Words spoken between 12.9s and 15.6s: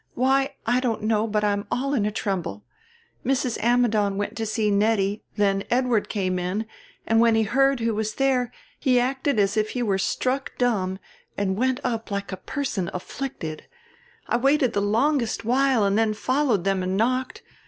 afflicted. I waited the longest